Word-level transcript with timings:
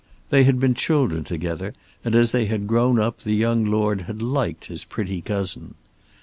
They 0.31 0.45
had 0.45 0.59
been 0.59 0.73
children 0.73 1.23
together, 1.23 1.73
and 2.03 2.15
as 2.15 2.31
they 2.31 2.47
had 2.47 2.65
grown 2.65 2.99
up 2.99 3.19
the 3.19 3.35
young 3.35 3.65
Lord 3.65 4.01
had 4.09 4.19
liked 4.19 4.65
his 4.65 4.83
pretty 4.83 5.21
cousin. 5.21 5.75